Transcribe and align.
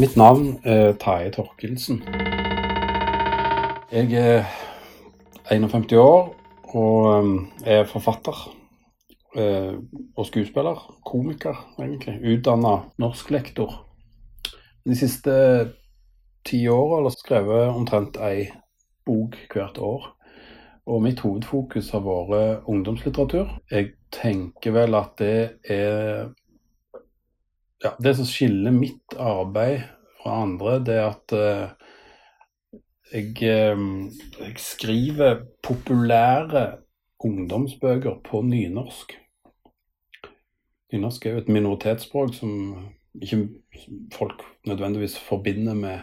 Mitt 0.00 0.16
navn 0.16 0.60
er 0.64 0.94
Taje 0.96 1.28
Torkelsen. 1.30 1.98
Jeg 3.92 4.12
er 4.16 4.46
51 5.52 5.92
år 5.92 6.30
og 6.72 7.18
um, 7.18 7.34
er 7.66 7.84
forfatter 7.84 8.38
eh, 9.36 9.74
og 10.16 10.26
skuespiller. 10.26 10.80
Komiker, 11.04 11.60
egentlig. 11.76 12.16
Utdanna 12.32 12.78
norsklektor. 12.96 13.76
De 14.88 14.96
siste 14.96 15.36
ti 16.48 16.62
åra 16.72 17.02
har 17.02 17.10
jeg 17.10 17.18
skrevet 17.18 17.68
omtrent 17.68 18.16
ei 18.24 18.48
bok 19.04 19.36
hvert 19.52 19.84
år. 19.84 20.08
Og 20.88 21.04
mitt 21.04 21.20
hovedfokus 21.20 21.92
har 21.92 22.08
vært 22.08 22.64
ungdomslitteratur. 22.72 23.52
Jeg 23.68 23.92
tenker 24.16 24.80
vel 24.80 24.96
at 24.96 25.18
det 25.20 25.36
er 25.68 26.30
ja, 27.82 27.96
Det 27.98 28.14
som 28.16 28.26
skiller 28.28 28.70
mitt 28.70 29.16
arbeid 29.18 29.80
fra 30.20 30.42
andre, 30.42 30.78
det 30.84 30.96
er 30.98 31.06
at 31.08 31.34
eh, 31.36 31.70
jeg, 33.12 33.32
eh, 33.42 33.84
jeg, 34.40 34.54
skriver 34.60 35.42
populære 35.64 36.66
ungdomsbøker 37.24 38.20
på 38.24 38.42
nynorsk. 38.42 39.16
Nynorsk 40.92 41.26
er 41.26 41.36
jo 41.36 41.42
et 41.44 41.52
minoritetsspråk 41.52 42.34
som 42.34 42.52
ikke 43.20 43.48
folk 44.12 44.42
nødvendigvis 44.66 45.18
forbinder 45.18 45.74
med 45.74 45.98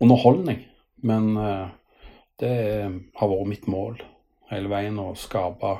underholdning. 0.00 0.64
Men 0.96 1.36
eh, 1.36 1.66
det 2.40 2.54
har 3.16 3.30
vært 3.30 3.50
mitt 3.50 3.68
mål 3.70 4.00
hele 4.50 4.70
veien 4.70 4.98
å 5.02 5.14
skape 5.18 5.78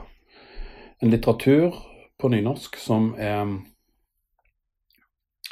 en 1.03 1.13
litteratur 1.13 1.75
på 2.19 2.31
nynorsk 2.33 2.79
som 2.81 3.13
er 3.21 3.43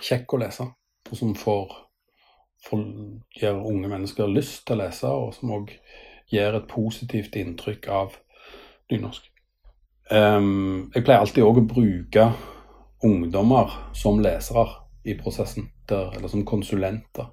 kjekk 0.02 0.34
å 0.34 0.40
lese, 0.42 0.66
og 1.10 1.18
som 1.18 1.34
får, 1.38 1.74
får 2.66 2.82
gir 3.38 3.60
unge 3.60 3.90
mennesker 3.90 4.30
lyst 4.30 4.64
til 4.66 4.78
å 4.78 4.84
lese, 4.84 5.10
og 5.10 5.34
som 5.36 5.52
òg 5.58 5.74
gir 6.32 6.56
et 6.56 6.68
positivt 6.70 7.36
inntrykk 7.36 7.88
av 7.92 8.18
nynorsk. 8.92 9.30
Um, 10.10 10.90
jeg 10.94 11.04
pleier 11.04 11.22
alltid 11.22 11.44
òg 11.44 11.62
å 11.62 11.68
bruke 11.68 12.26
ungdommer 13.04 13.72
som 13.96 14.20
lesere 14.24 14.66
i 15.04 15.16
prosessen, 15.16 15.70
der, 15.88 16.12
eller 16.16 16.32
som 16.32 16.44
konsulenter. 16.48 17.30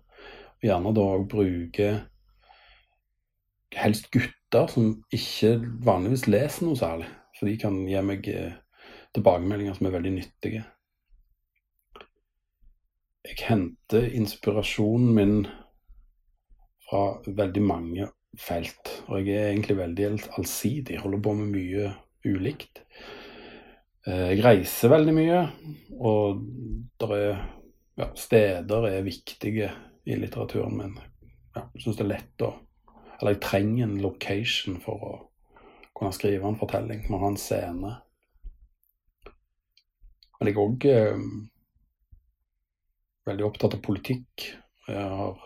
Og 0.62 0.68
gjerne 0.68 0.94
da 0.96 1.08
òg 1.16 1.28
bruke 1.32 1.92
helst 3.76 4.12
gutter 4.12 4.68
som 4.72 4.98
ikke 5.16 5.56
vanligvis 5.84 6.28
leser 6.28 6.68
noe 6.68 6.80
særlig. 6.80 7.08
For 7.38 7.48
de 7.48 7.56
kan 7.60 7.78
gi 7.88 8.04
meg 8.06 8.28
eh, 8.28 8.54
tilbakemeldinger 9.16 9.78
som 9.78 9.88
er 9.88 9.96
veldig 9.96 10.14
nyttige 10.18 10.66
jeg 13.28 13.38
henter 13.46 14.08
inspirasjonen 14.18 15.12
min 15.14 15.36
fra 16.88 17.04
veldig 17.28 17.64
mange 17.64 18.08
felt. 18.40 18.92
Og 19.08 19.22
jeg 19.22 19.38
er 19.38 19.52
egentlig 19.52 19.78
veldig 19.78 20.08
allsidig. 20.38 21.00
Holder 21.02 21.22
på 21.22 21.36
med 21.38 21.52
mye 21.54 21.92
ulikt. 22.26 22.82
Eh, 24.08 24.32
jeg 24.34 24.44
reiser 24.46 24.94
veldig 24.94 25.14
mye, 25.14 25.40
og 26.02 26.42
er, 27.14 27.44
ja, 28.02 28.10
steder 28.18 28.88
er 28.90 29.06
viktige 29.06 29.70
i 30.06 30.18
litteraturen 30.18 30.78
min. 30.80 31.00
Ja, 31.56 31.68
jeg 31.76 31.84
syns 31.84 32.00
det 32.00 32.08
er 32.08 32.14
lett 32.16 32.46
å 32.48 32.54
Eller 33.22 33.36
jeg 33.36 33.42
trenger 33.44 33.84
en 33.86 34.00
location 34.02 34.80
for 34.82 35.04
å 35.06 35.12
kunne 35.94 36.16
skrive 36.16 36.48
en 36.50 36.56
fortelling. 36.58 37.04
Må 37.06 37.20
ha 37.22 37.28
en 37.30 37.38
scene. 37.38 37.92
Men 40.40 40.50
jeg 40.50 40.58
òg 40.58 40.88
veldig 43.28 43.48
opptatt 43.48 43.78
av 43.78 43.84
politikk. 43.86 44.48
Jeg 44.88 45.08
har 45.16 45.40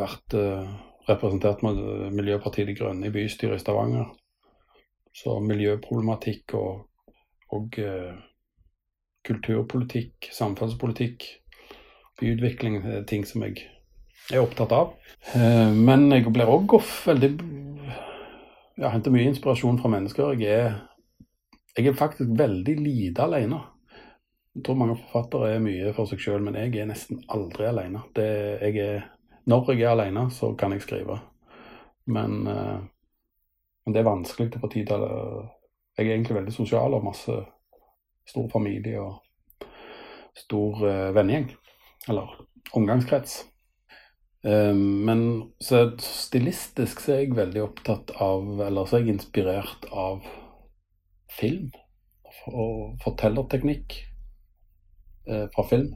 vært 0.00 0.36
eh, 0.36 0.72
representert 1.08 1.62
med 1.64 1.80
Miljøpartiet 2.14 2.68
De 2.68 2.76
Grønne 2.78 3.08
i 3.08 3.14
bystyret 3.14 3.60
i 3.60 3.62
Stavanger. 3.62 4.10
Så 5.16 5.40
miljøproblematikk 5.42 6.54
og, 6.58 6.84
og 7.54 7.78
eh, 7.82 8.12
kulturpolitikk, 9.26 10.30
samfunnspolitikk, 10.32 11.26
byutvikling 12.20 12.80
er 12.84 13.06
ting 13.08 13.26
som 13.28 13.44
jeg 13.46 13.64
er 14.30 14.44
opptatt 14.44 14.74
av. 14.76 14.94
Eh, 15.34 15.72
men 15.74 16.08
jeg 16.12 16.30
blir 16.30 16.50
òg 16.50 16.76
veldig 17.06 17.32
Jeg 18.80 18.92
henter 18.94 19.12
mye 19.12 19.28
inspirasjon 19.28 19.76
fra 19.80 19.90
mennesker. 19.92 20.38
Jeg 20.40 20.54
er, 20.56 20.78
jeg 21.76 21.90
er 21.90 21.98
faktisk 21.98 22.30
veldig 22.38 22.78
lite 22.80 23.26
alene. 23.26 23.58
Jeg 24.56 24.64
tror 24.66 24.78
mange 24.80 24.96
forfattere 24.98 25.52
er 25.54 25.62
mye 25.62 25.92
for 25.94 26.10
seg 26.10 26.22
sjøl, 26.22 26.42
men 26.42 26.56
jeg 26.58 26.74
er 26.82 26.88
nesten 26.90 27.20
aldri 27.30 27.68
alene. 27.68 28.02
Når 29.46 29.70
jeg 29.70 29.84
er 29.84 29.92
alene, 29.92 30.26
så 30.34 30.52
kan 30.58 30.74
jeg 30.74 30.82
skrive. 30.82 31.20
Men, 32.10 32.46
uh, 32.50 32.80
men 33.86 33.94
det 33.94 34.02
er 34.02 34.08
vanskelig 34.08 34.50
til 34.50 34.62
få 34.62 34.70
tid. 34.72 34.90
Jeg 34.90 36.06
er 36.06 36.16
egentlig 36.16 36.40
veldig 36.40 36.54
sosial 36.54 36.96
og 36.98 37.06
masse 37.06 37.36
stor 38.26 38.50
familie 38.50 38.98
og 38.98 39.68
stor 40.36 40.82
uh, 40.82 41.14
vennegjeng. 41.14 41.52
Eller 42.08 42.34
omgangskrets. 42.74 43.44
Uh, 44.42 44.74
men 44.74 45.24
så 45.62 45.86
stilistisk 46.02 47.04
så 47.04 47.14
er 47.14 47.22
jeg 47.22 47.38
veldig 47.38 47.62
opptatt 47.62 48.14
av 48.24 48.62
Eller 48.66 48.88
så 48.88 48.96
er 48.96 49.04
jeg 49.04 49.18
inspirert 49.18 49.84
av 49.92 50.24
film 51.30 51.68
og 52.48 52.96
fortellerteknikk 53.02 53.98
eh, 53.98 54.09
fra 55.54 55.64
film. 55.70 55.94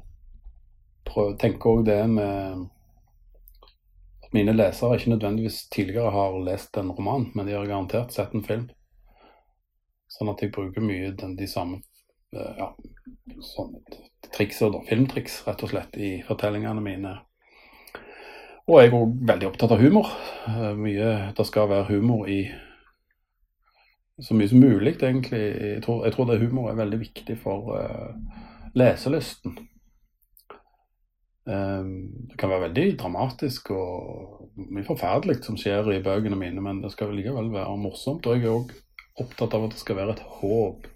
Prøv, 1.05 1.35
tenker 1.41 1.71
òg 1.71 1.85
det 1.89 1.99
med 2.11 2.65
at 4.25 4.33
mine 4.37 4.55
lesere 4.57 4.97
ikke 4.99 5.13
nødvendigvis 5.13 5.67
tidligere 5.75 6.15
har 6.15 6.39
lest 6.47 6.77
en 6.81 6.93
roman, 6.95 7.29
men 7.35 7.47
de 7.47 7.57
har 7.57 7.69
garantert 7.69 8.15
sett 8.15 8.35
en 8.35 8.47
film. 8.47 8.69
Sånn 10.09 10.31
at 10.31 10.43
jeg 10.43 10.55
bruker 10.55 10.85
mye 10.85 11.13
den, 11.19 11.35
de 11.37 11.47
samme 11.51 11.81
eh, 12.35 12.59
ja, 12.61 12.71
sånn, 13.43 13.77
trikser, 14.35 14.75
filmtriks, 14.89 15.43
rett 15.49 15.65
og 15.67 15.73
slett, 15.75 15.97
i 15.99 16.17
fortellingene 16.27 16.83
mine. 16.85 17.17
Og 18.65 18.79
jeg 18.81 18.89
er 18.89 18.97
òg 18.97 19.17
veldig 19.29 19.49
opptatt 19.51 19.75
av 19.77 19.83
humor. 19.83 20.13
Eh, 20.49 20.71
mye, 20.79 21.11
det 21.37 21.47
skal 21.49 21.69
være 21.73 21.91
humor 21.91 22.31
i 22.31 22.45
så 24.23 24.35
mye 24.39 24.49
som 24.49 24.61
mulig, 24.63 24.95
egentlig. 25.03 25.41
Jeg 25.43 25.83
tror, 25.83 26.05
jeg 26.07 26.15
tror 26.15 26.29
det 26.31 26.39
humor 26.39 26.71
er 26.71 26.79
veldig 26.79 27.01
viktig 27.01 27.35
for 27.43 27.75
uh, 27.75 28.44
leselysten. 28.75 29.57
Ehm, 31.51 32.29
det 32.31 32.39
kan 32.41 32.51
være 32.51 32.69
veldig 32.69 32.87
dramatisk 33.01 33.71
og 33.75 34.51
mye 34.57 34.87
forferdelig 34.87 35.43
som 35.45 35.59
skjer 35.61 35.91
i 35.93 36.03
bøkene 36.05 36.39
mine, 36.41 36.63
men 36.65 36.81
det 36.83 36.93
skal 36.95 37.13
likevel 37.15 37.53
være 37.53 37.77
morsomt. 37.81 38.27
Og 38.27 38.39
jeg 38.39 38.49
er 38.49 38.55
òg 38.55 38.75
opptatt 39.21 39.55
av 39.55 39.67
at 39.67 39.75
det 39.75 39.83
skal 39.83 39.99
være 40.01 40.17
et 40.17 40.25
håp 40.41 40.87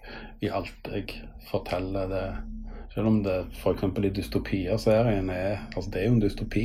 i 0.43 0.51
alt 0.51 0.93
jeg 0.93 1.19
forteller. 1.51 2.09
det 2.09 2.25
selv 2.95 3.07
om 3.07 3.19
det 3.23 3.37
f.eks. 3.53 3.83
i 3.83 4.11
dystopier-serien 4.11 5.29
er 5.31 5.69
altså 5.77 5.91
Det 5.91 6.01
er 6.01 6.07
jo 6.07 6.15
en 6.17 6.23
dystopi, 6.23 6.65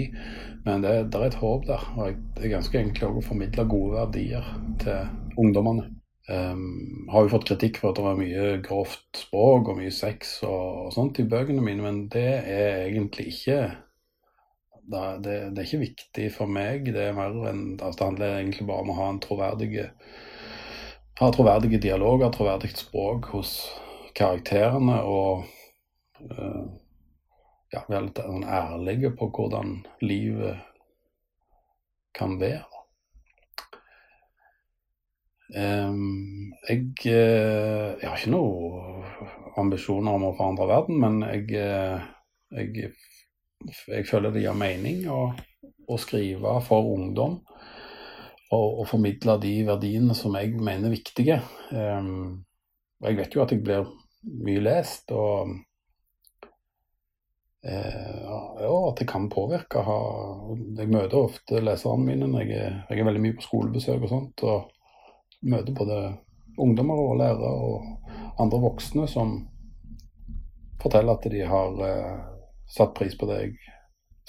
men 0.65 0.81
det, 0.81 1.11
det 1.11 1.19
er 1.19 1.25
et 1.27 1.41
håp 1.41 1.67
der. 1.67 1.83
Og 1.97 2.15
det 2.35 2.45
er 2.45 2.55
ganske 2.55 2.79
enkelt 2.79 3.19
å 3.19 3.27
formidle 3.27 3.67
gode 3.69 3.99
verdier 3.99 4.47
til 4.81 5.11
ungdommene. 5.37 5.91
Um, 6.31 7.07
har 7.11 7.25
jo 7.25 7.33
fått 7.33 7.49
kritikk 7.49 7.81
for 7.81 7.91
at 7.91 7.97
det 7.99 8.03
var 8.05 8.15
mye 8.15 8.43
grovt 8.63 9.19
språk 9.25 9.73
og 9.73 9.79
mye 9.81 9.91
sex 9.91 10.37
og, 10.47 10.85
og 10.85 10.93
sånt 10.95 11.19
i 11.19 11.25
bøkene 11.27 11.59
mine, 11.59 11.83
men 11.83 11.97
det 12.13 12.29
er 12.47 12.85
egentlig 12.85 13.25
ikke 13.33 13.57
det, 14.83 15.01
det, 15.25 15.35
det, 15.51 15.57
er 15.57 15.67
ikke 15.67 15.81
viktig 15.81 16.29
for 16.35 16.51
meg. 16.51 16.87
Det 16.95 17.09
er 17.09 17.17
mer 17.17 17.35
enn, 17.51 17.65
altså 17.75 17.97
det 17.97 18.07
handler 18.07 18.37
egentlig 18.37 18.67
bare 18.69 18.85
om 18.85 18.93
å 18.93 18.97
ha 19.01 19.09
en 19.11 19.19
troverdige 19.23 19.89
ha 21.19 21.29
troverdige 21.31 21.77
dialoger, 21.83 22.31
troverdig 22.33 22.71
språk 22.77 23.29
hos 23.35 23.53
karakterene 24.17 24.97
og 25.05 25.43
uh, 26.31 26.63
ja, 27.73 27.83
være 27.87 28.07
litt 28.07 28.21
sånn 28.23 28.45
ærlige 28.47 29.13
på 29.17 29.29
hvordan 29.33 29.75
livet 30.01 30.61
kan 32.17 32.37
være. 32.41 32.72
Um, 35.53 36.53
jeg, 36.65 36.87
eh, 37.05 37.93
jeg, 38.01 38.07
har 38.07 38.17
ikke 38.17 38.31
noen 38.33 39.03
ambisjoner 39.61 40.15
om 40.17 40.25
å 40.31 40.31
forandre 40.33 40.65
verden, 40.65 40.97
men 41.03 41.19
jeg, 41.27 41.43
eh, 41.61 42.07
jeg, 42.57 42.87
jeg 43.91 44.07
føler 44.09 44.33
det 44.33 44.41
gir 44.47 44.57
mening 44.57 45.03
å, 45.13 45.27
å, 45.61 45.99
skrive 46.01 46.55
for 46.65 46.89
ungdom. 46.95 47.37
Og, 48.53 48.81
formidle 48.89 49.37
de 49.41 49.53
verdiene 49.65 50.17
som 50.17 50.33
jeg 50.37 50.57
mener 50.57 50.89
er 50.89 50.93
viktige. 50.93 51.37
Um, 51.73 52.43
jeg 53.01 53.17
vet 53.17 53.37
jo 53.37 53.41
at 53.45 53.53
jeg 53.53 53.63
blir 53.65 53.87
mye 54.45 54.61
lest, 54.61 55.09
og 55.13 55.55
ja, 57.63 58.69
at 58.89 58.99
det 58.99 59.07
kan 59.09 59.29
påvirke. 59.31 59.81
Jeg 60.77 60.91
møter 60.91 61.17
ofte 61.17 61.61
leserne 61.63 62.05
mine 62.09 62.27
når 62.29 62.43
jeg 62.43 62.61
jeg 62.89 62.99
er 62.99 63.07
veldig 63.07 63.23
mye 63.23 63.37
på 63.37 63.45
skolebesøk 63.45 64.03
og 64.03 64.11
sånt. 64.11 64.43
og 64.45 64.72
møter 65.43 65.75
både 65.75 65.97
ungdommer 66.59 66.99
og 66.99 67.17
lærere 67.21 67.51
og 67.67 68.41
andre 68.41 68.59
voksne 68.63 69.07
som 69.09 69.35
forteller 70.81 71.15
at 71.15 71.27
de 71.31 71.43
har 71.47 71.83
eh, 71.87 72.21
satt 72.69 72.93
pris 72.97 73.15
på 73.17 73.27
det 73.29 73.39
jeg 73.39 73.53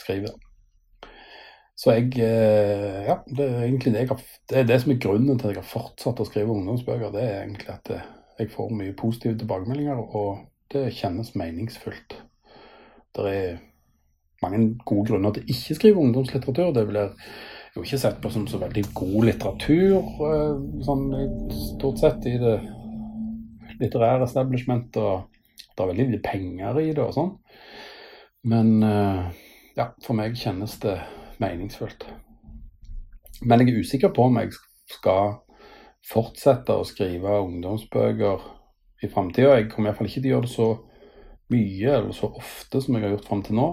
skriver. 0.00 0.34
Så 1.76 1.96
jeg 1.96 2.12
eh, 2.22 3.00
Ja, 3.08 3.18
det 3.26 3.46
er 3.48 3.62
egentlig 3.64 3.92
det 3.94 4.08
har 4.08 4.20
Det 4.50 4.58
er 4.58 4.68
det 4.68 4.80
som 4.82 4.92
er 4.92 5.00
grunnen 5.02 5.38
til 5.38 5.48
at 5.48 5.56
jeg 5.56 5.62
har 5.62 5.72
fortsatt 5.72 6.20
å 6.20 6.28
skrive 6.28 6.54
ungdomsbøker. 6.54 7.10
Det 7.12 7.22
er 7.22 7.40
egentlig 7.42 7.70
at 7.74 7.90
jeg 8.38 8.50
får 8.50 8.70
mye 8.74 8.94
positive 8.98 9.38
tilbakemeldinger, 9.38 9.96
og 9.96 10.46
det 10.72 10.94
kjennes 10.94 11.34
meningsfullt. 11.38 12.16
Det 13.14 13.30
er 13.30 13.58
mange 14.42 14.78
gode 14.86 15.08
grunner 15.08 15.34
til 15.34 15.50
ikke 15.50 15.74
å 15.74 15.78
skrive 15.78 16.02
ungdomslitteratur. 16.02 16.72
Det 16.74 16.86
blir 16.88 17.12
jo 17.74 17.82
ikke 17.82 17.98
sett 17.98 18.20
på 18.22 18.30
som 18.30 18.46
så 18.46 18.60
veldig 18.62 18.84
god 18.94 19.28
litteratur, 19.28 19.96
eh, 20.28 20.58
sånn 20.86 21.06
stort 21.74 22.02
sett, 22.02 22.26
i 22.30 22.36
det 22.38 22.58
litterære 23.80 24.28
establishmentet. 24.28 25.00
Og 25.02 25.30
det 25.74 25.82
er 25.82 25.90
veldig 25.90 26.06
lite 26.12 26.28
penger 26.28 26.80
i 26.80 26.92
det 26.94 27.02
og 27.02 27.14
sånn. 27.16 27.32
Men 28.46 28.76
eh, 28.86 29.24
ja, 29.78 29.88
for 30.04 30.14
meg 30.18 30.36
kjennes 30.38 30.76
det 30.84 30.98
meningsfullt. 31.42 32.06
Men 33.42 33.60
jeg 33.64 33.72
er 33.72 33.82
usikker 33.82 34.12
på 34.14 34.28
om 34.28 34.38
jeg 34.38 34.54
skal 34.94 35.38
fortsette 36.04 36.76
å 36.76 36.86
skrive 36.86 37.40
ungdomsbøker 37.42 38.44
i 39.02 39.10
framtida. 39.10 39.56
Jeg 39.58 39.70
kommer 39.72 39.90
iallfall 39.90 40.10
ikke 40.10 40.20
til 40.20 40.30
å 40.30 40.34
gjøre 40.36 40.46
det 40.46 40.54
så 40.54 40.68
mye 41.52 41.96
eller 41.98 42.14
så 42.16 42.30
ofte 42.38 42.80
som 42.80 42.96
jeg 42.96 43.04
har 43.04 43.16
gjort 43.16 43.26
fram 43.28 43.42
til 43.44 43.58
nå. 43.58 43.66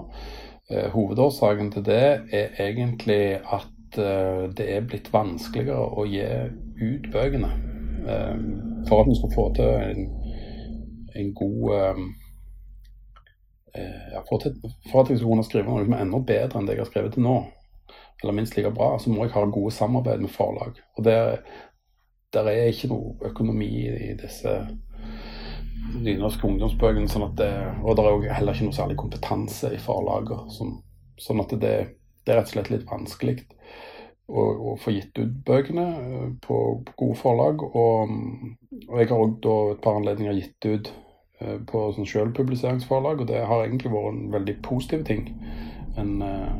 Eh, 0.72 0.88
hovedårsaken 0.92 1.70
til 1.74 1.86
det 1.86 2.04
er 2.32 2.58
egentlig 2.66 3.38
at 3.44 3.71
eh, 3.98 4.48
det 4.56 4.68
er 4.76 4.88
blitt 4.88 5.12
vanskeligere 5.12 5.78
å 5.78 6.06
gi 6.08 6.24
ut 6.82 7.08
bøkene. 7.12 7.52
Eh, 8.08 8.36
for 8.88 9.02
at 9.02 9.10
vi 9.10 9.18
skal 9.18 9.34
få 9.34 9.46
til 9.56 9.70
en, 9.88 10.08
en 11.20 11.32
god 11.38 12.02
ja, 13.72 14.20
for, 14.28 14.36
til, 14.42 14.52
for, 14.90 15.00
at 15.00 15.08
jeg 15.08 15.22
skal 15.22 15.30
kunne 15.30 15.44
skrive 15.46 15.70
noe 15.70 15.84
som 15.86 15.94
er 15.96 16.02
enda 16.04 16.18
bedre 16.28 16.60
enn 16.60 16.66
det 16.68 16.74
jeg 16.76 16.82
har 16.82 16.90
skrevet 16.90 17.14
til 17.16 17.24
nå, 17.24 17.36
eller 18.20 18.36
minst 18.36 18.56
like 18.58 18.70
bra, 18.76 18.98
så 19.00 19.10
må 19.10 19.24
jeg 19.24 19.32
ha 19.32 19.44
gode 19.48 19.72
samarbeid 19.72 20.20
med 20.20 20.32
forlag. 20.34 20.76
Og 20.98 21.06
der, 21.06 21.38
der 22.36 22.50
er 22.50 22.68
ikke 22.68 22.90
noe 22.92 23.16
økonomi 23.30 23.70
i 23.88 24.12
disse 24.20 24.58
nynorske 26.02 26.46
ungdomsbøkene. 26.46 27.10
Sånn 27.10 27.26
og 27.26 27.34
det 27.38 27.48
er 27.48 28.36
heller 28.36 28.54
ikke 28.54 28.68
noe 28.68 28.76
særlig 28.76 28.98
kompetanse 29.00 29.72
i 29.74 29.80
forlagene. 29.82 30.52
Sånn, 30.54 30.76
sånn 31.20 31.42
at 31.42 31.56
det, 31.62 31.74
det, 32.24 32.32
er 32.32 32.40
rett 32.40 32.50
og 32.50 32.54
slett 32.54 32.70
litt 32.72 32.88
vanskelig 32.88 33.36
å, 34.28 34.42
å 34.42 34.74
få 34.80 34.94
gitt 34.94 35.18
ut 35.18 35.38
bøkene 35.46 35.86
eh, 36.00 36.26
på, 36.44 36.58
gode 36.96 37.18
forlag. 37.20 37.62
Og, 37.68 38.16
og 38.88 38.98
jeg 39.00 39.10
har 39.10 39.16
òg 39.18 39.48
et 39.74 39.82
par 39.84 39.98
anledninger 40.00 40.38
gitt 40.38 40.68
ut 40.68 40.92
uh, 41.42 41.58
på 41.68 41.84
sånn 41.96 42.08
selvpubliseringsforlag, 42.08 43.22
og 43.22 43.30
det 43.30 43.42
har 43.46 43.64
egentlig 43.66 43.92
vært 43.92 44.12
en 44.14 44.34
veldig 44.36 44.58
positiv 44.64 45.06
ting. 45.08 45.26
Men 45.96 46.18
uh, 46.22 46.52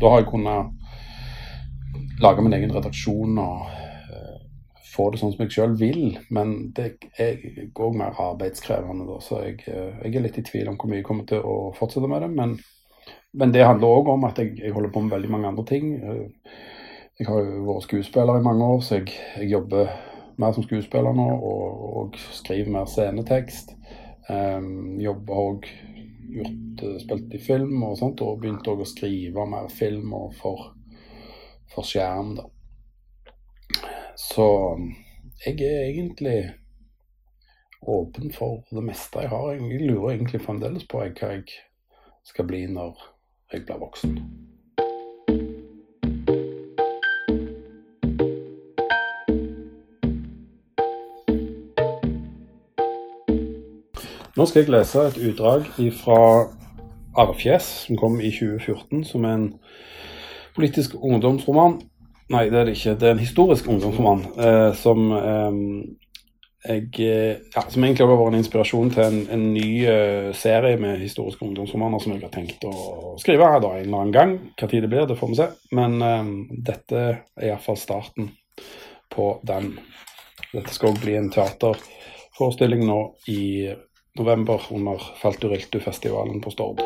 da 0.00 0.14
har 0.14 0.22
jeg 0.22 0.32
kunnet 0.32 2.20
lage 2.20 2.44
min 2.44 2.54
egen 2.56 2.72
redaksjon 2.76 3.40
og 3.40 3.70
få 4.90 5.10
det 5.12 5.20
sånn 5.20 5.32
som 5.34 5.44
jeg 5.44 5.54
sjøl 5.54 5.76
vil, 5.80 6.02
men 6.34 6.54
det 6.76 6.90
er 7.20 7.40
òg 7.70 7.96
mer 7.98 8.18
arbeidskrevende. 8.20 9.06
Da, 9.08 9.18
så 9.24 9.42
jeg, 9.44 9.60
eh, 9.70 9.96
jeg, 10.04 10.14
er 10.14 10.26
litt 10.26 10.40
i 10.40 10.46
tvil 10.46 10.70
om 10.70 10.78
hvor 10.80 10.90
mye 10.90 11.00
jeg 11.00 11.08
kommer 11.08 11.28
til 11.30 11.46
å 11.46 11.56
fortsette 11.76 12.10
med 12.10 12.24
det. 12.24 12.30
Men, 12.34 12.56
men 13.32 13.52
det 13.54 13.66
handler 13.66 13.98
òg 14.00 14.08
om 14.14 14.24
at 14.26 14.38
jeg, 14.38 14.56
jeg, 14.58 14.72
holder 14.74 14.92
på 14.92 15.02
med 15.04 15.14
veldig 15.14 15.30
mange 15.30 15.48
andre 15.48 15.64
ting. 15.68 15.92
Eh, 15.94 16.54
jeg 17.20 17.28
har 17.28 17.42
jo 17.44 17.66
vært 17.68 17.86
skuespiller 17.86 18.40
i 18.40 18.46
mange 18.46 18.64
år, 18.64 18.80
så 18.80 18.98
jeg, 18.98 19.12
jeg 19.36 19.50
jobber 19.52 19.90
mer 20.40 20.54
som 20.56 20.64
skuespiller 20.64 21.14
nå 21.14 21.26
og, 21.36 21.84
og 22.00 22.18
skriver 22.32 22.72
mer 22.72 22.88
scenetekst. 22.88 23.74
Um, 24.30 24.98
jobber 25.02 25.40
òg 25.42 25.66
gjort, 26.30 26.84
spilt 27.02 27.34
i 27.34 27.40
film 27.42 27.82
og 27.82 27.98
sånt, 27.98 28.22
og 28.24 28.40
begynt 28.40 28.68
å 28.70 28.76
skrive 28.88 29.46
mer 29.50 29.68
film 29.74 30.14
for, 30.38 30.70
for 31.74 31.86
skjerm. 31.86 32.36
da. 32.38 32.46
Så 34.20 34.46
jeg 35.44 35.60
er 35.66 35.90
egentlig 35.90 36.38
åpen 37.80 38.32
for 38.32 38.62
det 38.70 38.84
meste 38.84 39.24
jeg 39.24 39.32
har. 39.32 39.52
Jeg 39.56 39.82
lurer 39.88 40.14
egentlig 40.14 40.42
fremdeles 40.44 40.86
på 40.88 41.00
hva 41.02 41.32
jeg 41.34 41.46
skal 42.28 42.46
bli 42.48 42.66
når 42.70 43.09
jeg 43.52 43.64
ble 43.66 43.76
voksen. 43.80 44.14
Nå 54.36 54.46
skal 54.46 54.62
jeg 54.62 54.70
lese 54.72 55.02
et 55.04 55.18
utdrag 55.28 55.66
fra 56.00 56.20
Arrfjes, 57.18 57.66
som 57.86 57.98
kom 58.00 58.20
i 58.20 58.30
2014, 58.30 59.04
som 59.04 59.24
er 59.24 59.34
en 59.36 59.48
politisk 60.56 60.94
ungdomsroman 60.96 61.80
Nei, 62.30 62.44
det 62.46 62.60
er 62.60 62.68
det 62.68 62.76
ikke. 62.76 62.92
Det 62.94 63.08
er 63.08 63.16
en 63.16 63.18
historisk 63.18 63.66
ungdomsroman 63.68 64.20
eh, 64.38 64.74
som 64.78 65.08
eh, 65.12 65.56
jeg, 66.60 66.88
eh, 67.00 67.36
ja, 67.54 67.62
som 67.68 67.84
egentlig 67.84 68.04
har 68.04 68.10
vært 68.12 68.34
en 68.34 68.40
inspirasjon 68.42 68.90
til 68.92 69.04
en, 69.04 69.20
en 69.32 69.44
ny 69.54 69.68
uh, 69.88 70.28
serie 70.36 70.76
med 70.80 71.00
historiske 71.00 71.44
ungdomsromaner 71.46 72.02
som 72.02 72.12
jeg 72.12 72.20
har 72.20 72.34
tenkt 72.34 72.66
å 72.68 73.14
skrive 73.20 73.48
her 73.48 73.62
da, 73.64 73.72
en 73.78 73.86
eller 73.86 74.02
annen 74.02 74.12
gang. 74.16 74.34
Hva 74.60 74.68
tid 74.68 74.84
det 74.84 74.90
blir, 74.92 75.06
det 75.08 75.16
får 75.16 75.32
vi 75.32 75.38
se. 75.40 75.48
Men 75.78 75.96
um, 76.04 76.34
dette 76.52 77.00
er 77.00 77.48
iallfall 77.48 77.80
starten 77.80 78.28
på 79.10 79.32
den. 79.48 79.72
Dette 80.50 80.76
skal 80.76 80.92
òg 80.92 81.00
bli 81.00 81.16
en 81.16 81.32
teaterforestilling 81.32 82.84
nå 82.84 83.00
i 83.32 83.42
november 84.20 84.68
under 84.74 85.00
Falturiltu-festivalen 85.22 86.42
på 86.44 86.52
Stord. 86.52 86.84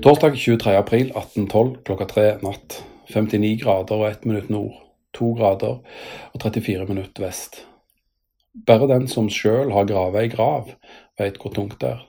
Torsdag 0.00 0.38
23. 0.38 0.78
april 0.80 1.10
1812 1.12 1.82
klokka 1.84 2.08
tre 2.08 2.30
natt. 2.40 2.80
59 3.10 3.58
grader 3.60 4.00
og 4.00 4.08
1 4.08 4.24
minutt 4.30 4.48
nord. 4.48 4.78
2 5.16 5.32
grader 5.38 5.80
og 6.32 6.42
34 6.42 6.86
minutter 6.88 7.24
vest. 7.24 7.64
Bare 8.66 8.88
den 8.90 9.08
som 9.08 9.30
sjøl 9.30 9.72
har 9.72 9.86
grava 9.86 10.22
ei 10.22 10.30
grav, 10.30 10.72
veit 11.18 11.38
hvor 11.38 11.54
tungt 11.54 11.80
det 11.80 11.94
er. 11.94 12.06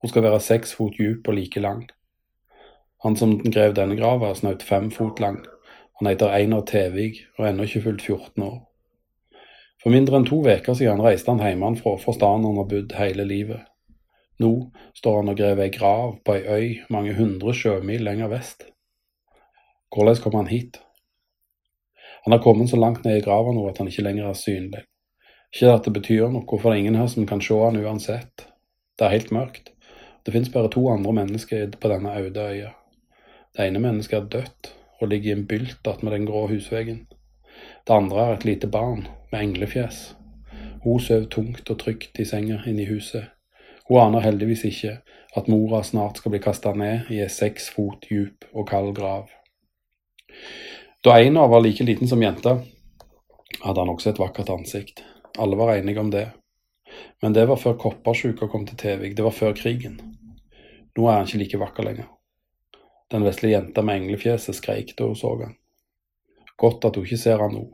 Hun 0.00 0.12
skal 0.12 0.24
være 0.24 0.40
seks 0.40 0.72
fot 0.76 0.96
djup 0.96 1.28
og 1.28 1.36
like 1.36 1.60
lang. 1.60 1.84
Han 3.04 3.16
som 3.16 3.38
grev 3.44 3.74
denne 3.76 3.96
grava, 3.96 4.30
er 4.30 4.38
snaut 4.40 4.64
fem 4.64 4.90
fot 4.90 5.20
lang. 5.20 5.42
Han 6.00 6.08
heter 6.08 6.32
Einar 6.32 6.64
Tevig 6.68 7.26
og 7.36 7.44
er 7.44 7.52
ennå 7.52 7.68
ikke 7.68 7.84
fylt 7.84 8.02
14 8.02 8.44
år. 8.44 8.58
For 9.80 9.92
mindre 9.92 10.18
enn 10.18 10.26
to 10.28 10.42
uker 10.44 10.76
siden 10.76 11.00
reiste 11.00 11.32
han 11.32 11.40
hjemmefra 11.40 11.96
fra 12.00 12.12
stedet 12.12 12.44
han 12.44 12.60
har 12.60 12.68
bodd 12.68 12.96
hele 12.96 13.24
livet. 13.24 13.64
Nå 14.40 14.52
står 14.96 15.20
han 15.20 15.32
og 15.32 15.36
graver 15.36 15.66
ei 15.66 15.72
grav 15.72 16.14
på 16.24 16.36
ei 16.36 16.44
øy 16.44 16.92
mange 16.92 17.12
hundre 17.16 17.52
sjømil 17.56 18.04
lenger 18.04 18.32
vest. 18.32 18.64
Hvordan 19.92 20.20
kom 20.24 20.36
han 20.40 20.48
hit? 20.52 20.80
Han 22.24 22.32
har 22.32 22.42
kommet 22.44 22.70
så 22.70 22.76
langt 22.76 23.04
ned 23.04 23.18
i 23.18 23.24
grava 23.24 23.52
nå 23.52 23.66
at 23.68 23.78
han 23.80 23.88
ikke 23.88 24.04
lenger 24.04 24.28
er 24.28 24.38
synlig. 24.38 24.82
Ikke 25.54 25.72
at 25.74 25.86
det 25.86 25.92
betyr 25.96 26.28
noe, 26.30 26.46
for 26.46 26.68
det 26.68 26.76
er 26.76 26.82
ingen 26.84 26.98
her 27.00 27.08
som 27.10 27.26
kan 27.26 27.40
se 27.42 27.56
han 27.58 27.80
uansett. 27.80 28.46
Det 28.98 29.06
er 29.06 29.16
helt 29.16 29.32
mørkt. 29.34 29.72
Det 30.26 30.34
finnes 30.34 30.52
bare 30.52 30.70
to 30.70 30.84
andre 30.92 31.14
mennesker 31.16 31.72
på 31.80 31.90
denne 31.90 32.12
øde 32.20 32.44
øya. 32.44 32.74
Det 33.56 33.66
ene 33.66 33.82
mennesket 33.82 34.18
er 34.18 34.28
dødt 34.36 34.74
og 35.00 35.08
ligger 35.08 35.30
i 35.30 35.38
en 35.38 35.46
bylt 35.48 35.88
attmed 35.88 36.12
den 36.12 36.28
grå 36.28 36.46
husveggen. 36.46 37.06
Det 37.86 37.96
andre 37.96 38.26
er 38.26 38.34
et 38.36 38.44
lite 38.44 38.68
barn 38.68 39.06
med 39.32 39.40
englefjes. 39.40 40.16
Hun 40.84 41.00
sover 41.00 41.24
tungt 41.24 41.70
og 41.70 41.78
trygt 41.78 42.18
i 42.18 42.24
senga 42.24 42.60
inne 42.66 42.84
i 42.84 42.90
huset. 42.92 43.24
Hun 43.88 44.00
aner 44.00 44.20
heldigvis 44.20 44.64
ikke 44.64 44.98
at 45.36 45.48
mora 45.48 45.82
snart 45.82 46.20
skal 46.20 46.34
bli 46.34 46.40
kasta 46.44 46.72
ned 46.76 47.10
i 47.10 47.20
ei 47.24 47.28
seks 47.28 47.70
fot 47.74 48.06
djup 48.10 48.46
og 48.52 48.68
kald 48.68 48.94
grav. 48.94 49.26
Da 51.04 51.12
Einar 51.12 51.48
var 51.48 51.60
like 51.60 51.84
liten 51.84 52.08
som 52.08 52.22
jenta, 52.22 52.58
hadde 53.60 53.80
han 53.80 53.88
også 53.88 54.10
et 54.10 54.18
vakkert 54.20 54.50
ansikt. 54.52 54.98
Alle 55.38 55.56
var 55.56 55.72
enige 55.72 56.00
om 56.00 56.10
det. 56.10 56.26
Men 57.22 57.32
det 57.32 57.46
var 57.48 57.56
før 57.56 57.78
koppersjuka 57.80 58.48
kom 58.52 58.66
til 58.68 58.76
Tevik, 58.76 59.14
det 59.16 59.24
var 59.24 59.32
før 59.32 59.54
krigen. 59.56 59.96
Nå 60.98 61.06
er 61.08 61.16
han 61.16 61.24
ikke 61.24 61.40
like 61.40 61.60
vakker 61.62 61.86
lenger. 61.88 62.10
Den 63.10 63.24
vesle 63.24 63.48
jenta 63.48 63.80
med 63.82 64.02
englefjeset 64.02 64.58
skreik 64.58 64.92
da 64.98 65.08
hun 65.08 65.16
så 65.16 65.32
han. 65.40 65.54
Godt 66.60 66.84
at 66.84 66.98
hun 67.00 67.08
ikke 67.08 67.22
ser 67.22 67.40
han 67.40 67.56
nå. 67.56 67.64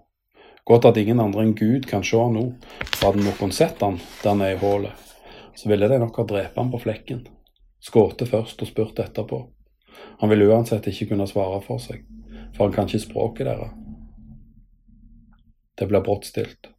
Godt 0.63 0.87
at 0.93 1.03
ingen 1.03 1.19
andre 1.21 1.49
enn 1.49 1.59
Gud 1.59 1.91
kan 1.91 2.07
se 2.07 2.21
han 2.23 2.39
nå, 2.39 2.45
hadde 3.01 3.25
noen 3.27 3.55
sett 3.55 3.83
han 3.83 3.99
der 4.23 4.39
nede 4.39 4.55
i 4.55 4.61
hullet, 4.63 4.95
så 5.59 5.73
ville 5.73 5.89
de 5.91 5.99
nok 5.99 6.23
ha 6.23 6.29
drept 6.31 6.63
han 6.63 6.71
på 6.71 6.85
flekken. 6.87 7.27
Skutt 7.83 8.23
først 8.31 8.63
og 8.63 8.71
spurt 8.71 9.03
etterpå. 9.03 9.43
Han 10.23 10.31
ville 10.31 10.47
uansett 10.47 10.87
ikke 10.93 11.11
kunne 11.11 11.27
svare 11.27 11.59
for 11.67 11.83
seg, 11.83 12.07
for 12.57 12.65
han 12.65 12.75
kan 12.75 12.89
ikke 12.89 13.05
språket 13.05 13.47
deres. 13.47 13.75
Det 15.77 15.87
blir 15.87 16.01
brått 16.01 16.25
stilt. 16.25 16.71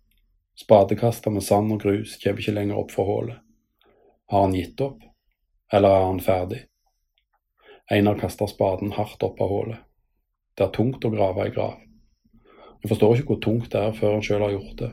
Spadekaster 0.57 1.31
med 1.31 1.45
sand 1.45 1.73
og 1.75 1.83
grus 1.83 2.15
kommer 2.23 2.41
ikke 2.41 2.55
lenger 2.55 2.79
opp 2.81 2.93
fra 2.95 3.05
hullet. 3.05 3.43
Har 4.27 4.47
han 4.47 4.55
gitt 4.57 4.81
opp, 4.81 5.03
eller 5.73 5.93
er 5.93 6.07
han 6.07 6.23
ferdig? 6.23 6.63
Einar 7.93 8.17
kaster 8.19 8.49
spaden 8.49 8.95
hardt 8.97 9.21
opp 9.23 9.41
av 9.41 9.51
hullet. 9.53 9.83
Det 10.57 10.65
er 10.65 10.73
tungt 10.73 11.05
å 11.05 11.13
grave 11.13 11.45
ei 11.45 11.53
grav. 11.53 11.77
Han 12.81 12.89
forstår 12.89 13.19
ikke 13.19 13.35
hvor 13.35 13.43
tungt 13.45 13.69
det 13.71 13.83
er 13.85 13.93
før 13.95 14.17
han 14.17 14.25
sjøl 14.25 14.43
har 14.47 14.55
gjort 14.57 14.81
det. 14.81 14.89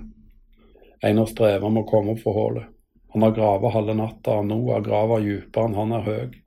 Einar 1.05 1.26
strever 1.33 1.73
med 1.73 1.87
å 1.87 1.88
komme 1.88 2.12
opp 2.12 2.21
fra 2.21 2.37
hullet. 2.37 2.69
Han 3.14 3.25
har 3.25 3.35
gravet 3.35 3.73
halve 3.73 3.97
natta, 3.97 4.37
og 4.43 4.47
nå 4.50 4.61
er 4.75 4.85
grava 4.85 5.21
dypere 5.23 5.69
enn 5.71 5.76
han 5.79 5.97
er 5.97 6.07
høy. 6.07 6.38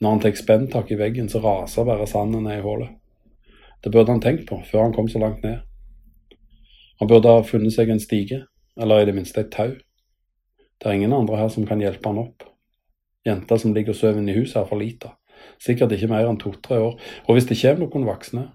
Når 0.00 0.10
han 0.10 0.20
tar 0.24 0.34
spenntak 0.38 0.90
i 0.90 0.98
veggen, 0.98 1.28
så 1.28 1.42
raser 1.42 1.86
bare 1.86 2.08
sanden 2.10 2.48
ned 2.48 2.60
i 2.60 2.64
hullet. 2.64 3.01
Det 3.82 3.90
burde 3.90 4.12
han 4.14 4.22
tenkt 4.22 4.46
på 4.48 4.60
før 4.68 4.86
han 4.86 4.94
kom 4.94 5.08
så 5.10 5.18
langt 5.22 5.42
ned. 5.42 5.60
Han 7.00 7.10
burde 7.10 7.30
ha 7.34 7.42
funnet 7.42 7.74
seg 7.74 7.90
en 7.90 8.00
stige, 8.00 8.44
eller 8.78 9.02
i 9.02 9.08
det 9.08 9.14
minste 9.16 9.42
et 9.42 9.50
tau. 9.50 9.74
Det 10.78 10.88
er 10.88 10.98
ingen 10.98 11.14
andre 11.14 11.40
her 11.40 11.50
som 11.50 11.66
kan 11.66 11.82
hjelpe 11.82 12.08
han 12.08 12.20
opp. 12.22 12.46
Jenta 13.26 13.58
som 13.58 13.74
ligger 13.74 13.94
og 13.94 13.98
sover 13.98 14.22
inne 14.22 14.34
i 14.34 14.38
huset, 14.38 14.60
er 14.62 14.68
for 14.70 14.78
lita. 14.78 15.16
Sikkert 15.62 15.94
ikke 15.94 16.10
mer 16.10 16.28
enn 16.30 16.38
to-tre 16.38 16.78
år, 16.78 16.96
og 17.26 17.34
hvis 17.34 17.48
det 17.50 17.58
kommer 17.58 17.86
noen 17.86 18.06
voksne, 18.06 18.48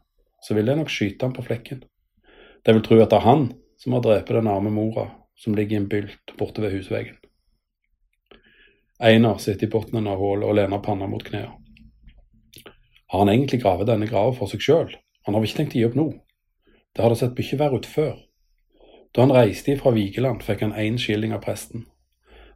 så 0.44 0.56
vil 0.56 0.68
de 0.70 0.76
nok 0.80 0.92
skyte 0.92 1.28
han 1.28 1.36
på 1.36 1.44
flekken. 1.44 1.84
De 2.64 2.76
vil 2.76 2.84
tro 2.84 3.00
at 3.00 3.12
det 3.12 3.20
er 3.20 3.28
han 3.28 3.50
som 3.80 3.96
har 3.96 4.04
drept 4.06 4.32
den 4.32 4.50
arme 4.52 4.72
mora 4.74 5.10
som 5.38 5.56
ligger 5.56 5.78
i 5.78 5.82
en 5.82 5.90
bylt 5.92 6.34
borte 6.40 6.64
ved 6.64 6.74
husveggen. 6.74 7.18
Einar 9.00 9.38
sitter 9.38 9.68
i 9.68 9.72
bunnen 9.72 10.08
av 10.10 10.18
hullet 10.18 10.48
og 10.48 10.56
lener 10.58 10.82
panna 10.84 11.08
mot 11.08 11.24
knærne. 11.24 11.54
Har 13.08 13.22
han 13.24 13.30
egentlig 13.32 13.62
gravet 13.62 13.88
denne 13.88 14.08
grava 14.10 14.34
for 14.36 14.52
seg 14.52 14.64
sjøl? 14.64 14.90
Han 15.28 15.36
har 15.36 15.44
ikke 15.44 15.60
tenkt 15.60 15.76
å 15.76 15.82
gi 15.82 15.86
opp 15.90 16.00
nå? 16.00 16.08
Det 16.96 17.04
hadde 17.04 17.20
sett 17.20 17.36
mye 17.36 17.60
verre 17.60 17.82
ut 17.82 17.88
før. 17.92 18.16
Da 19.12 19.26
han 19.26 19.34
reiste 19.36 19.76
fra 19.78 19.92
Vigeland, 19.92 20.40
fikk 20.44 20.64
han 20.64 20.76
én 20.80 20.96
skilling 21.02 21.34
av 21.36 21.44
presten. 21.44 21.84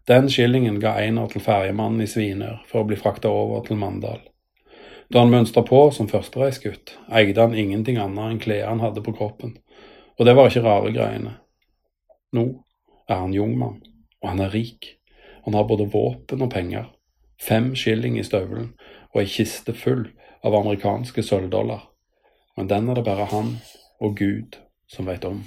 Den 0.07 0.29
skillingen 0.31 0.79
ga 0.79 0.95
Einar 0.97 1.27
til 1.29 1.43
ferjemannen 1.43 2.01
i 2.01 2.07
Svinør 2.09 2.61
for 2.69 2.81
å 2.81 2.87
bli 2.87 2.97
frakta 2.97 3.29
over 3.29 3.65
til 3.67 3.77
Mandal. 3.81 4.23
Da 5.11 5.19
han 5.19 5.33
mønstra 5.33 5.65
på 5.67 5.81
som 5.91 6.07
førstereisgutt, 6.07 6.95
eide 7.11 7.43
han 7.43 7.57
ingenting 7.59 7.99
annet 7.99 8.31
enn 8.31 8.41
klær 8.41 8.69
han 8.69 8.81
hadde 8.81 9.03
på 9.03 9.13
kroppen, 9.19 9.57
og 10.15 10.25
det 10.25 10.37
var 10.37 10.47
ikke 10.47 10.63
rare 10.63 10.95
greiene. 10.95 11.35
Nå 12.31 12.47
er 13.11 13.19
han 13.19 13.35
jungmann, 13.35 13.81
og 14.23 14.31
han 14.31 14.47
er 14.47 14.55
rik. 14.55 14.95
Han 15.43 15.59
har 15.59 15.67
både 15.67 15.91
våpen 15.91 16.47
og 16.47 16.53
penger, 16.55 16.87
fem 17.35 17.73
skilling 17.75 18.15
i 18.15 18.23
støvelen 18.23 18.71
og 19.11 19.23
ei 19.25 19.27
kiste 19.27 19.75
full 19.75 20.07
av 20.41 20.55
amerikanske 20.55 21.25
sølvdollar. 21.27 21.90
Men 22.57 22.69
den 22.69 22.89
er 22.89 22.93
det 22.99 23.05
bare 23.05 23.25
han 23.25 23.55
og 24.01 24.17
Gud 24.17 24.59
som 24.87 25.07
veit 25.07 25.25
om. 25.25 25.43